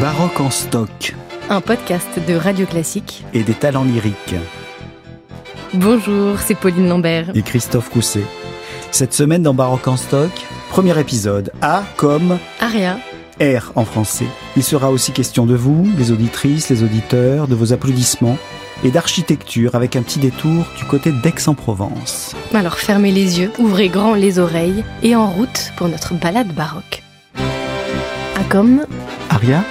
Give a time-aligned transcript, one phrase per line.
[0.00, 1.16] Baroque en stock.
[1.50, 3.24] Un podcast de Radio Classique.
[3.34, 4.36] Et des talents lyriques.
[5.74, 7.30] Bonjour, c'est Pauline Lambert.
[7.34, 8.22] Et Christophe Cousset.
[8.92, 10.30] Cette semaine dans Baroque en stock,
[10.70, 11.52] premier épisode.
[11.62, 12.98] A comme Aria.
[13.40, 14.26] R en français.
[14.56, 18.38] Il sera aussi question de vous, les auditrices, les auditeurs, de vos applaudissements
[18.84, 22.36] et d'architecture avec un petit détour du côté d'Aix-en-Provence.
[22.54, 27.02] Alors fermez les yeux, ouvrez grand les oreilles et en route pour notre balade baroque.
[28.36, 28.86] A comme
[29.30, 29.64] Aria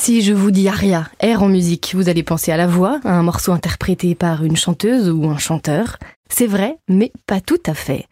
[0.00, 3.12] si je vous dis aria, air en musique, vous allez penser à la voix, à
[3.12, 5.98] un morceau interprété par une chanteuse ou un chanteur.
[6.30, 8.06] C'est vrai, mais pas tout à fait.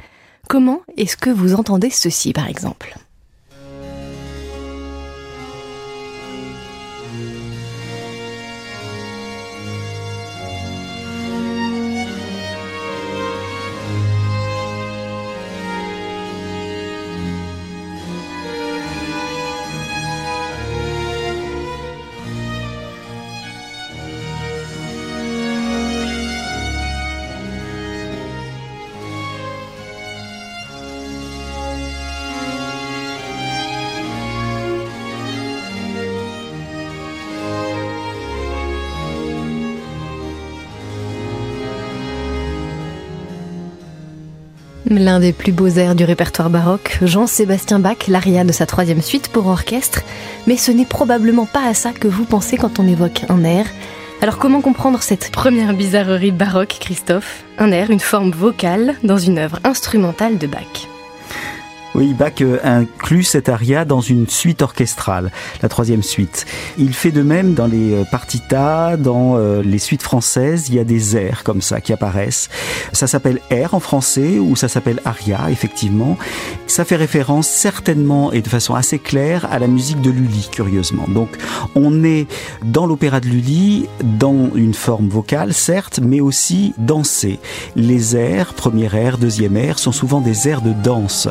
[0.49, 2.95] Comment est-ce que vous entendez ceci, par exemple?
[44.91, 49.29] L'un des plus beaux airs du répertoire baroque, Jean-Sébastien Bach, l'aria de sa troisième suite
[49.29, 50.01] pour orchestre,
[50.47, 53.67] mais ce n'est probablement pas à ça que vous pensez quand on évoque un air.
[54.23, 57.45] Alors comment comprendre cette première bizarrerie baroque, Christophe?
[57.59, 60.89] Un air, une forme vocale dans une œuvre instrumentale de Bach.
[61.95, 66.45] Oui, Bach euh, inclut cet aria dans une suite orchestrale, la troisième suite.
[66.77, 70.79] Il fait de même dans les euh, partitas, dans euh, les suites françaises, il y
[70.79, 72.51] a des airs comme ça qui apparaissent.
[72.93, 76.19] Ça s'appelle air en français ou ça s'appelle aria, effectivement.
[76.67, 81.07] Ça fait référence certainement et de façon assez claire à la musique de Lully, curieusement.
[81.09, 81.31] Donc
[81.75, 82.27] on est
[82.65, 87.39] dans l'opéra de Lully, dans une forme vocale, certes, mais aussi dansée.
[87.77, 91.29] Les airs, premier air, deuxième air, sont souvent des airs de danse.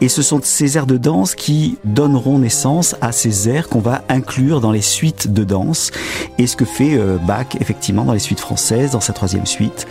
[0.00, 4.02] Et ce sont ces airs de danse qui donneront naissance à ces airs qu'on va
[4.08, 5.90] inclure dans les suites de danse.
[6.38, 9.86] Et ce que fait euh, Bach, effectivement, dans les suites françaises, dans sa troisième suite.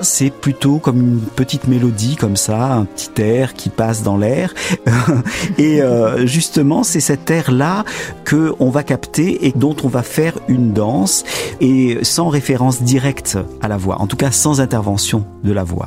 [0.00, 4.52] C'est plutôt comme une petite mélodie comme ça, un petit air qui passe dans l'air.
[5.58, 7.84] et euh, justement, c'est cet air-là
[8.24, 11.24] que on va capter et dont on va faire une danse
[11.60, 15.86] et sans référence directe à la voix, en tout cas sans intervention de la voix.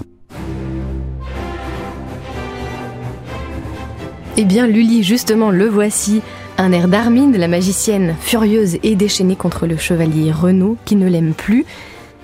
[4.40, 6.22] Eh bien, Lully, justement, le voici.
[6.60, 11.34] Un air d'Armide, la magicienne, furieuse et déchaînée contre le chevalier Renaud, qui ne l'aime
[11.34, 11.66] plus.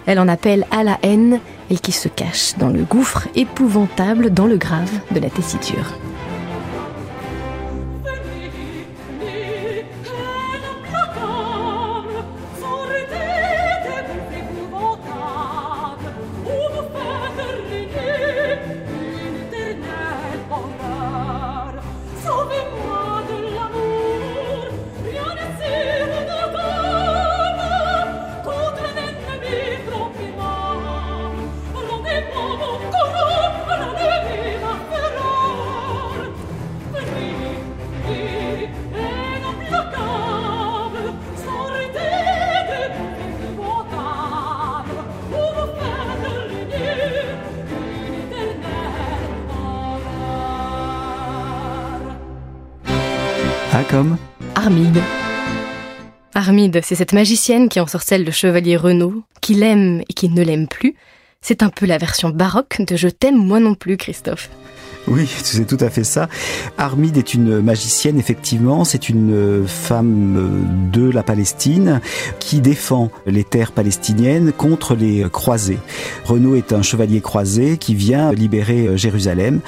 [0.06, 1.40] Elle en appelle à la haine,
[1.72, 5.98] elle qui se cache dans le gouffre épouvantable, dans le grave de la tessiture.
[53.94, 54.18] Comme
[54.56, 54.98] Armide.
[56.34, 60.68] Armide, c'est cette magicienne qui ensorcelle le chevalier Renaud, qui l'aime et qui ne l'aime
[60.68, 60.96] plus.
[61.42, 64.50] C'est un peu la version baroque de Je t'aime moi non plus, Christophe.
[65.08, 66.30] Oui, c'est tout à fait ça.
[66.78, 68.84] Armide est une magicienne, effectivement.
[68.86, 72.02] C'est une femme de la Palestine
[72.40, 75.80] qui défend les terres palestiniennes contre les croisés.
[76.26, 79.60] Renaud est un chevalier croisé qui vient libérer Jérusalem.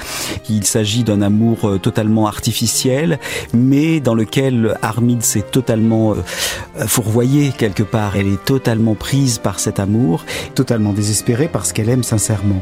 [0.50, 3.20] Il s'agit d'un amour totalement artificiel,
[3.53, 8.16] mais dans lequel Armide s'est totalement euh, fourvoyée quelque part.
[8.16, 12.61] Elle est totalement prise par cet amour, totalement désespérée parce qu'elle aime sincèrement.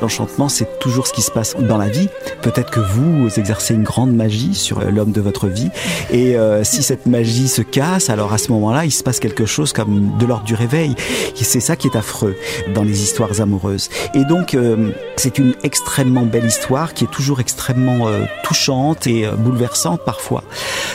[0.00, 2.08] L'enchantement, c'est toujours ce qui se passe dans la vie.
[2.42, 5.70] Peut-être que vous exercez une grande magie sur l'homme de votre vie.
[6.10, 9.44] Et euh, si cette magie se casse, alors à ce moment-là, il se passe quelque
[9.44, 10.94] chose comme de l'ordre du réveil.
[11.34, 12.36] C'est ça qui est affreux
[12.74, 13.88] dans les histoires amoureuses.
[14.14, 19.26] Et donc, euh, c'est une extrêmement belle histoire qui est toujours extrêmement euh, touchante et
[19.36, 20.44] bouleversante parfois.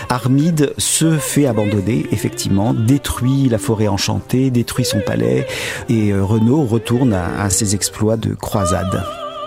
[0.10, 5.48] Armide se fait abandonner, effectivement, détruit la forêt enchantée, détruit son palais,
[5.90, 8.93] et Renaud retourne à ses exploits de croisade.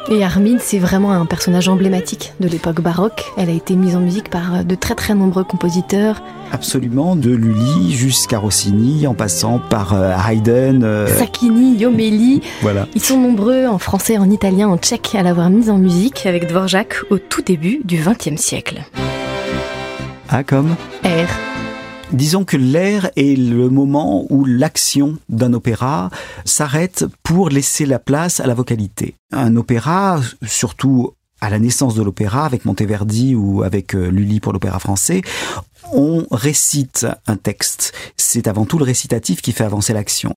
[0.09, 3.25] Et Armide, c'est vraiment un personnage emblématique de l'époque baroque.
[3.37, 6.23] Elle a été mise en musique par de très très nombreux compositeurs.
[6.53, 10.85] Absolument, de Lully jusqu'à Rossini, en passant par euh, Haydn.
[10.85, 12.41] Euh, Sacchini, Yomelli.
[12.63, 12.87] Voilà.
[12.95, 16.47] Ils sont nombreux en français, en italien, en tchèque à l'avoir mise en musique avec
[16.47, 18.85] Dvorak au tout début du XXe siècle.
[20.29, 21.56] A comme R.
[22.13, 26.11] Disons que l'air est le moment où l'action d'un opéra
[26.45, 29.17] s'arrête pour laisser la place à la vocalité.
[29.33, 34.53] Un opéra, surtout à la naissance de l'opéra, avec Monteverdi ou avec euh, Lully pour
[34.53, 35.23] l'opéra français,
[35.93, 37.93] on récite un texte.
[38.17, 40.33] C'est avant tout le récitatif qui fait avancer l'action.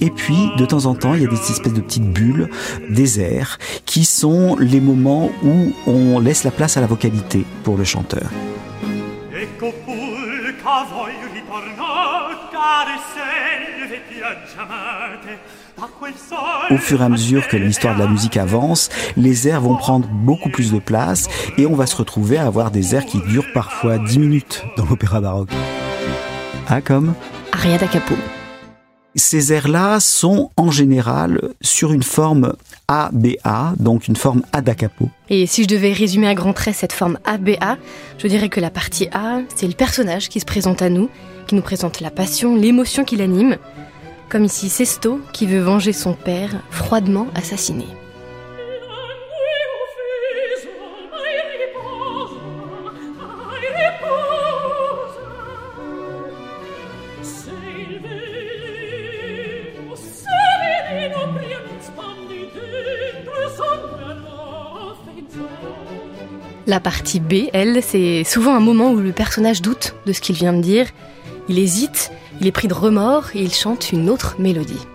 [0.00, 2.48] Et puis, de temps en temps, il y a des espèces de petites bulles,
[2.88, 7.76] des airs, qui sont les moments où on laisse la place à la vocalité pour
[7.76, 8.30] le chanteur.
[16.70, 20.08] Au fur et à mesure que l'histoire de la musique avance, les airs vont prendre
[20.08, 23.52] beaucoup plus de place et on va se retrouver à avoir des airs qui durent
[23.52, 25.50] parfois 10 minutes dans l'opéra baroque.
[26.68, 27.14] Ah, comme?
[27.52, 28.14] Aria da Capo.
[29.18, 32.54] Ces airs-là sont en général sur une forme
[32.86, 35.10] ABA, donc une forme A da capo.
[35.28, 37.78] Et si je devais résumer à grands traits cette forme ABA,
[38.18, 41.10] je dirais que la partie A, c'est le personnage qui se présente à nous,
[41.48, 43.56] qui nous présente la passion, l'émotion qui l'anime.
[44.28, 47.86] Comme ici Sesto, qui veut venger son père, froidement assassiné.
[66.68, 70.36] La partie B, elle, c'est souvent un moment où le personnage doute de ce qu'il
[70.36, 70.86] vient de dire.
[71.48, 72.12] Il hésite,
[72.42, 74.86] il est pris de remords et il chante une autre mélodie.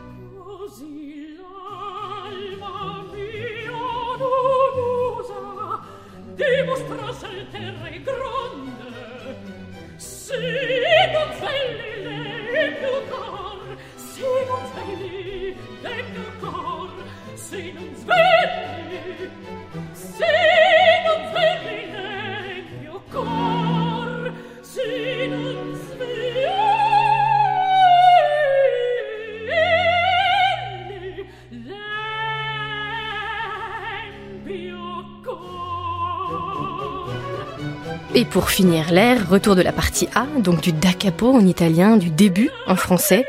[38.16, 41.98] Et pour finir l'air, retour de la partie A, donc du da capo en italien,
[41.98, 43.26] du début en français.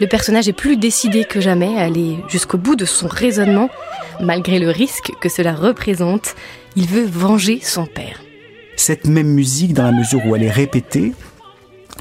[0.00, 3.68] Le personnage est plus décidé que jamais à aller jusqu'au bout de son raisonnement,
[4.20, 6.34] malgré le risque que cela représente.
[6.76, 8.22] Il veut venger son père.
[8.76, 11.12] Cette même musique, dans la mesure où elle est répétée,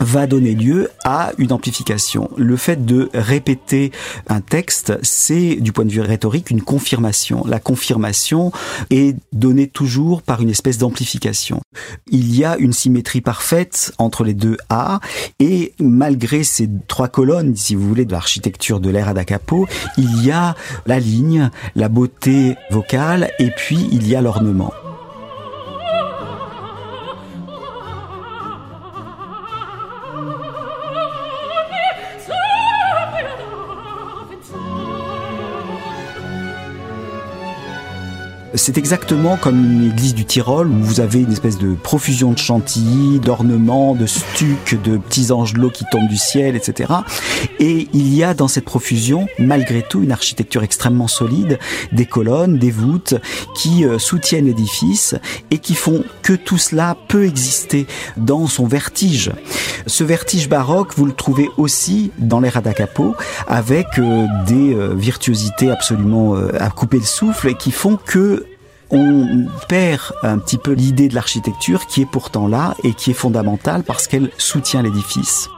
[0.01, 2.29] va donner lieu à une amplification.
[2.35, 3.91] Le fait de répéter
[4.27, 7.45] un texte, c'est du point de vue rhétorique une confirmation.
[7.47, 8.51] La confirmation
[8.89, 11.61] est donnée toujours par une espèce d'amplification.
[12.09, 14.99] Il y a une symétrie parfaite entre les deux A
[15.39, 20.25] et malgré ces trois colonnes, si vous voulez, de l'architecture de l'ère da capo, il
[20.25, 20.55] y a
[20.85, 24.73] la ligne, la beauté vocale et puis il y a l'ornement.
[38.53, 42.37] C'est exactement comme une église du Tyrol où vous avez une espèce de profusion de
[42.37, 46.91] chantilly, d'ornements, de stucs, de petits angelots qui tombent du ciel, etc.
[47.59, 51.59] Et il y a dans cette profusion, malgré tout, une architecture extrêmement solide,
[51.93, 53.15] des colonnes, des voûtes
[53.55, 55.15] qui euh, soutiennent l'édifice
[55.49, 59.31] et qui font que tout cela peut exister dans son vertige.
[59.87, 63.15] Ce vertige baroque, vous le trouvez aussi dans les da capo
[63.47, 68.40] avec euh, des euh, virtuosités absolument à couper le souffle et qui font que
[68.91, 73.15] on perd un petit peu l'idée de l'architecture qui est pourtant là et qui est
[73.15, 75.49] fondamentale parce qu'elle soutient l'édifice.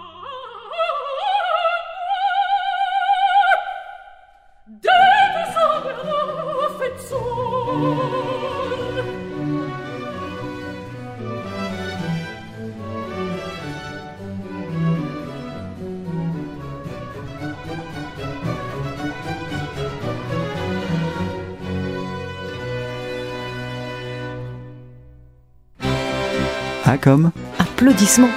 [26.86, 28.30] Ah, comme Applaudissements.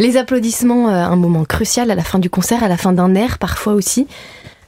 [0.00, 3.14] Les applaudissements, euh, un moment crucial à la fin du concert, à la fin d'un
[3.14, 4.08] air parfois aussi.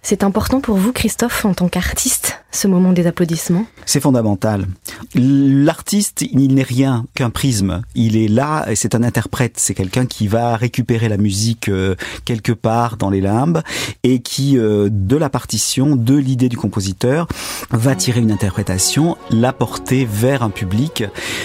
[0.03, 3.67] C'est important pour vous, Christophe, en tant qu'artiste, ce moment des applaudissements?
[3.87, 4.67] C'est fondamental.
[5.15, 7.83] L'artiste, il n'est rien qu'un prisme.
[7.95, 9.55] Il est là et c'est un interprète.
[9.57, 13.63] C'est quelqu'un qui va récupérer la musique euh, quelque part dans les limbes
[14.03, 17.27] et qui, euh, de la partition, de l'idée du compositeur,
[17.71, 21.05] va tirer une interprétation, la porter vers un public.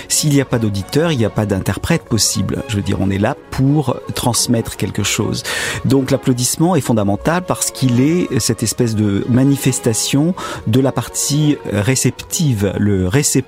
[0.10, 2.64] S'il n'y a pas d'auditeur, il n'y a pas d'interprète possible.
[2.68, 5.44] Je veux dire, on est là pour transmettre quelque chose.
[5.86, 10.36] Donc l'applaudissement est fondamental parce qu'il est cette espèce de manifestation
[10.68, 12.74] de la partie réceptive.
[12.78, 13.45] Le récepteur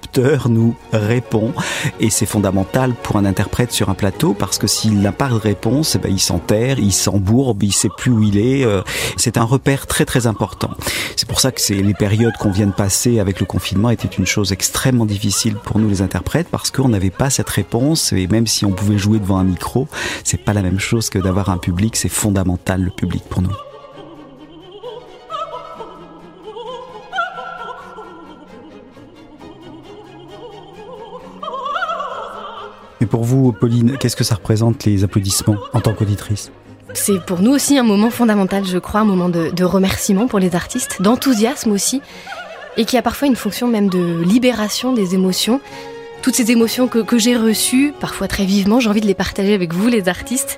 [0.50, 1.54] nous répond
[2.00, 5.36] et c'est fondamental pour un interprète sur un plateau parce que s'il n'a pas de
[5.36, 8.66] réponse, eh ben, il s'enterre, il s'embourbe, il sait plus où il est.
[8.66, 8.82] Euh,
[9.16, 10.72] c'est un repère très très important.
[11.16, 14.08] C'est pour ça que c'est les périodes qu'on vient de passer avec le confinement étaient
[14.08, 18.28] une chose extrêmement difficile pour nous les interprètes parce qu'on n'avait pas cette réponse et
[18.28, 19.88] même si on pouvait jouer devant un micro,
[20.24, 21.96] c'est pas la même chose que d'avoir un public.
[21.96, 23.67] C'est fondamental le public pour nous.
[33.00, 36.52] Et pour vous, Pauline, qu'est-ce que ça représente les applaudissements en tant qu'auditrice?
[36.94, 40.56] C'est pour nous aussi un moment fondamental, je crois, un moment de, remerciement pour les
[40.56, 42.02] artistes, d'enthousiasme aussi,
[42.76, 45.62] et qui a parfois une fonction même de libération des émotions.
[46.22, 49.54] Toutes ces émotions que, que j'ai reçues, parfois très vivement, j'ai envie de les partager
[49.54, 50.58] avec vous, les artistes,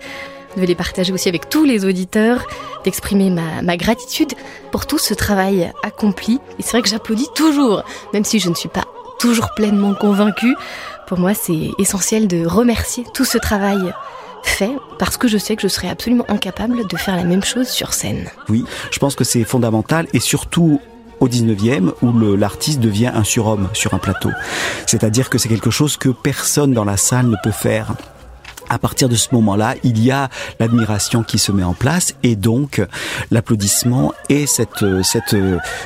[0.56, 2.46] de les partager aussi avec tous les auditeurs,
[2.86, 4.34] d'exprimer ma, ma gratitude
[4.72, 6.40] pour tout ce travail accompli.
[6.58, 8.86] Et c'est vrai que j'applaudis toujours, même si je ne suis pas
[9.20, 10.56] toujours pleinement convaincue.
[11.08, 13.94] Pour moi, c'est essentiel de remercier tout ce travail
[14.44, 17.68] fait parce que je sais que je serais absolument incapable de faire la même chose
[17.68, 18.30] sur scène.
[18.48, 20.80] Oui, je pense que c'est fondamental et surtout
[21.20, 24.30] au 19e où l'artiste devient un surhomme sur un plateau.
[24.86, 27.94] C'est-à-dire que c'est quelque chose que personne dans la salle ne peut faire
[28.70, 32.36] à partir de ce moment-là, il y a l'admiration qui se met en place et
[32.36, 32.82] donc
[33.32, 35.36] l'applaudissement et cette, cette,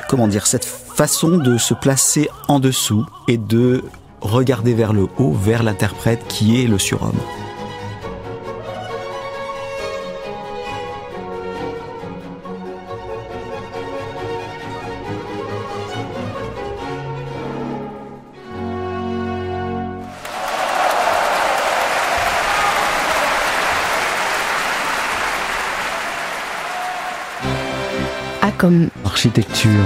[0.07, 3.83] comment dire, cette façon de se placer en dessous et de
[4.21, 7.19] regarder vers le haut, vers l'interprète qui est le surhomme.
[28.63, 29.83] Comme Architecture.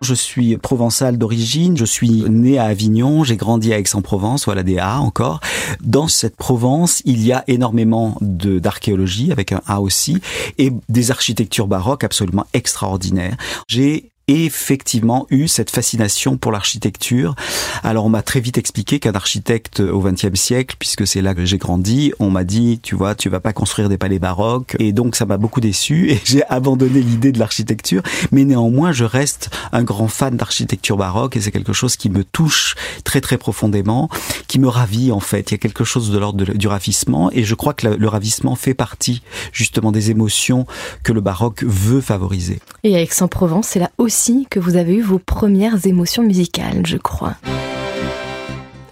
[0.00, 4.78] Je suis provençal d'origine, je suis né à Avignon, j'ai grandi à Aix-en-Provence, voilà des
[4.78, 5.40] A encore.
[5.80, 10.20] Dans cette Provence, il y a énormément de d'archéologie avec un A aussi
[10.58, 13.36] et des architectures baroques absolument extraordinaires.
[13.66, 17.36] J'ai effectivement eu cette fascination pour l'architecture.
[17.84, 21.44] Alors on m'a très vite expliqué qu'un architecte au XXe siècle, puisque c'est là que
[21.44, 24.92] j'ai grandi, on m'a dit tu vois tu vas pas construire des palais baroques et
[24.92, 28.02] donc ça m'a beaucoup déçu et j'ai abandonné l'idée de l'architecture.
[28.32, 32.24] Mais néanmoins je reste un grand fan d'architecture baroque et c'est quelque chose qui me
[32.24, 34.08] touche très très profondément,
[34.48, 35.52] qui me ravit en fait.
[35.52, 38.56] Il y a quelque chose de l'ordre du ravissement et je crois que le ravissement
[38.56, 40.66] fait partie justement des émotions
[41.04, 42.58] que le baroque veut favoriser.
[42.82, 44.15] Et Aix-en-Provence, c'est là aussi
[44.48, 47.34] que vous avez eu vos premières émotions musicales, je crois.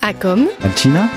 [0.03, 1.09] Ah comme Alcina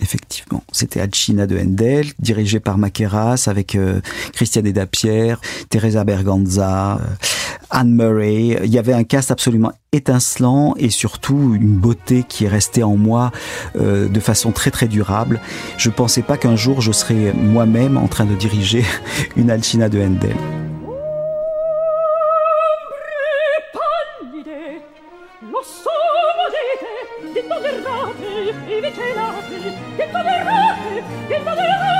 [0.00, 4.00] Effectivement, c'était Alcina de Handel, dirigé par Maqueras, avec euh,
[4.32, 7.04] Christiane Dapierre, Teresa Berganza, euh,
[7.70, 8.60] Anne Murray.
[8.62, 12.96] Il y avait un cast absolument étincelant et surtout une beauté qui est restée en
[12.96, 13.32] moi
[13.76, 15.40] euh, de façon très très durable.
[15.76, 18.84] Je pensais pas qu'un jour je serais moi-même en train de diriger
[19.36, 20.36] une Alcina de Handel.
[25.48, 25.88] Lo so,
[26.36, 27.60] vedete, ditto
[28.20, 29.58] e i vicelate,
[29.96, 31.99] ditto verrate, ditto verrate,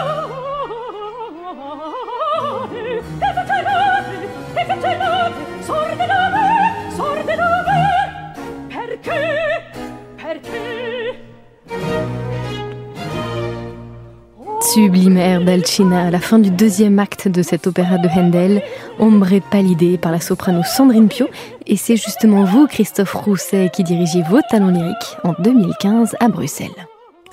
[15.51, 18.63] d'Alcina à la fin du deuxième acte de cet opéra de Handel,
[19.01, 21.27] ombré palidé par la soprano Sandrine Pio.
[21.67, 26.69] Et c'est justement vous, Christophe Rousset, qui dirigez vos talents lyriques en 2015 à Bruxelles.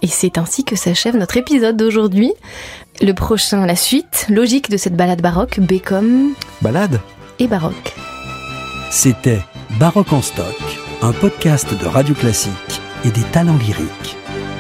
[0.02, 2.34] Et c'est ainsi que s'achève notre épisode d'aujourd'hui.
[3.02, 6.32] Le prochain, la suite, logique de cette balade baroque, Bécom.
[6.64, 7.00] Balade
[7.38, 7.94] Et baroque.
[8.90, 9.42] C'était
[9.80, 10.58] Baroque en stock,
[11.04, 14.18] un podcast de Radio Classique et des talents lyriques.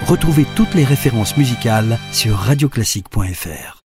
[0.07, 3.75] Retrouvez toutes les références musicales sur radioclassique.fr.